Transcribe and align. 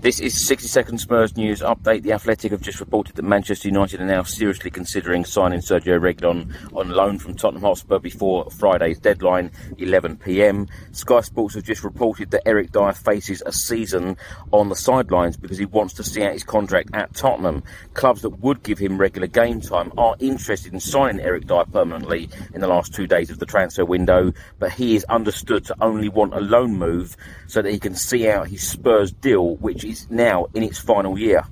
This 0.00 0.18
is 0.18 0.46
60 0.46 0.66
second 0.66 0.98
Spurs 0.98 1.36
news 1.36 1.60
update. 1.60 2.04
The 2.04 2.14
Athletic 2.14 2.52
have 2.52 2.62
just 2.62 2.80
reported 2.80 3.16
that 3.16 3.22
Manchester 3.22 3.68
United 3.68 4.00
are 4.00 4.06
now 4.06 4.22
seriously 4.22 4.70
considering 4.70 5.26
signing 5.26 5.60
Sergio 5.60 6.00
Reguilon 6.00 6.54
on 6.74 6.88
loan 6.88 7.18
from 7.18 7.34
Tottenham 7.34 7.60
Hotspur 7.60 7.98
before 7.98 8.50
Friday's 8.50 8.98
deadline, 8.98 9.50
11 9.76 10.16
pm. 10.16 10.68
Sky 10.92 11.20
Sports 11.20 11.54
have 11.54 11.64
just 11.64 11.84
reported 11.84 12.30
that 12.30 12.48
Eric 12.48 12.72
Dier 12.72 12.94
faces 12.94 13.42
a 13.44 13.52
season 13.52 14.16
on 14.52 14.70
the 14.70 14.74
sidelines 14.74 15.36
because 15.36 15.58
he 15.58 15.66
wants 15.66 15.92
to 15.92 16.02
see 16.02 16.22
out 16.22 16.32
his 16.32 16.44
contract 16.44 16.88
at 16.94 17.14
Tottenham. 17.14 17.62
Clubs 17.92 18.22
that 18.22 18.40
would 18.40 18.62
give 18.62 18.78
him 18.78 18.96
regular 18.96 19.26
game 19.26 19.60
time 19.60 19.92
are 19.98 20.16
interested 20.18 20.72
in 20.72 20.80
signing 20.80 21.20
Eric 21.20 21.46
Dier 21.46 21.66
permanently 21.66 22.30
in 22.54 22.62
the 22.62 22.68
last 22.68 22.94
two 22.94 23.06
days 23.06 23.28
of 23.28 23.38
the 23.38 23.44
transfer 23.44 23.84
window, 23.84 24.32
but 24.58 24.72
he 24.72 24.96
is 24.96 25.04
understood 25.10 25.66
to 25.66 25.76
only 25.82 26.08
want 26.08 26.32
a 26.32 26.40
loan 26.40 26.74
move 26.78 27.18
so 27.48 27.60
that 27.60 27.70
he 27.70 27.78
can 27.78 27.94
see 27.94 28.30
out 28.30 28.48
his 28.48 28.66
Spurs 28.66 29.12
deal, 29.12 29.56
which 29.56 29.84
is 29.90 30.10
now 30.10 30.46
in 30.54 30.62
its 30.62 30.78
final 30.78 31.18
year. 31.18 31.44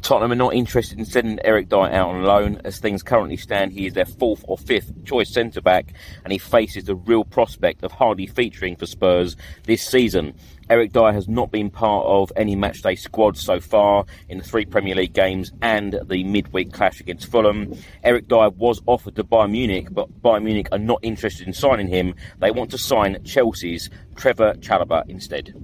Tottenham 0.00 0.32
are 0.32 0.36
not 0.36 0.54
interested 0.54 0.98
in 0.98 1.04
sending 1.04 1.40
Eric 1.44 1.68
Dier 1.68 1.80
out 1.80 2.10
on 2.10 2.22
loan. 2.22 2.60
As 2.64 2.78
things 2.78 3.02
currently 3.02 3.36
stand, 3.36 3.72
he 3.72 3.86
is 3.86 3.94
their 3.94 4.04
fourth 4.06 4.44
or 4.46 4.56
fifth 4.56 5.04
choice 5.04 5.32
centre 5.32 5.60
back, 5.60 5.92
and 6.22 6.32
he 6.32 6.38
faces 6.38 6.84
the 6.84 6.94
real 6.94 7.24
prospect 7.24 7.82
of 7.82 7.90
hardly 7.90 8.26
featuring 8.26 8.76
for 8.76 8.86
Spurs 8.86 9.36
this 9.64 9.86
season. 9.86 10.34
Eric 10.70 10.92
Dier 10.92 11.12
has 11.12 11.28
not 11.28 11.50
been 11.50 11.70
part 11.70 12.06
of 12.06 12.30
any 12.36 12.54
matchday 12.54 12.96
squad 12.96 13.36
so 13.36 13.58
far 13.58 14.04
in 14.28 14.38
the 14.38 14.44
three 14.44 14.64
Premier 14.64 14.94
League 14.94 15.14
games 15.14 15.50
and 15.62 15.98
the 16.06 16.22
midweek 16.24 16.72
clash 16.72 17.00
against 17.00 17.30
Fulham. 17.30 17.74
Eric 18.04 18.28
Dier 18.28 18.50
was 18.50 18.80
offered 18.86 19.16
to 19.16 19.24
Bayern 19.24 19.50
Munich, 19.50 19.88
but 19.90 20.22
Bayern 20.22 20.44
Munich 20.44 20.68
are 20.70 20.78
not 20.78 21.00
interested 21.02 21.46
in 21.46 21.52
signing 21.52 21.88
him. 21.88 22.14
They 22.38 22.50
want 22.50 22.70
to 22.70 22.78
sign 22.78 23.22
Chelsea's 23.24 23.90
Trevor 24.14 24.54
Chalobah 24.60 25.08
instead. 25.08 25.54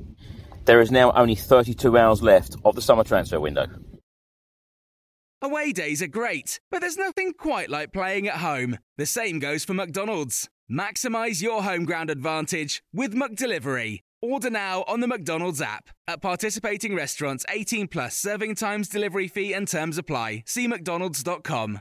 There 0.65 0.81
is 0.81 0.91
now 0.91 1.13
only 1.13 1.35
32 1.35 1.99
hours 1.99 2.23
left 2.23 2.57
of 2.65 2.75
the 2.75 2.83
summer 2.83 3.05
transfer 3.05 3.39
window. 3.39 3.67
Away 5.43 5.73
days 5.73 6.01
are 6.01 6.07
great, 6.07 6.59
but 6.71 6.81
there's 6.81 6.97
nothing 6.97 7.35
quite 7.35 7.69
like 7.69 7.93
playing 7.93 8.29
at 8.29 8.37
home. 8.37 8.79
The 8.97 9.05
same 9.05 9.39
goes 9.41 9.63
for 9.63 9.75
McDonald's. 9.75 10.49
Maximize 10.71 11.43
your 11.43 11.63
home 11.63 11.85
ground 11.85 12.09
advantage 12.09 12.83
with 12.95 13.15
McDelivery. 13.15 14.01
Order 14.23 14.49
now 14.49 14.85
on 14.89 15.01
the 15.01 15.07
McDonald's 15.07 15.61
app. 15.61 15.91
At 16.09 16.23
participating 16.23 16.95
restaurants, 16.95 17.45
18 17.51 17.89
plus 17.89 18.17
serving 18.17 18.55
times, 18.55 18.89
delivery 18.89 19.29
fee, 19.29 19.53
and 19.53 19.69
terms 19.69 19.99
apply. 19.99 20.45
See 20.47 20.67
McDonald's.com. 20.67 21.81